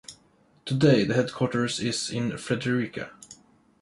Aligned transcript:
Today 0.65 1.03
the 1.05 1.13
headquarters 1.13 1.79
is 1.79 2.09
in 2.09 2.35
Fredericia. 2.35 3.11